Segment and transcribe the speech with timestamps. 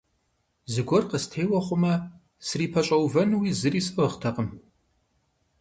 [0.73, 1.93] Зыгуэр къыстеуэ хъумэ,
[2.45, 4.49] срипэщӀэувэнуи зыри сӀыгътэкъым.